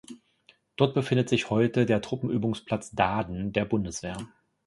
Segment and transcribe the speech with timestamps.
[0.77, 4.17] Dort befindet sich heute der Truppenübungsplatz Daaden der Bundeswehr.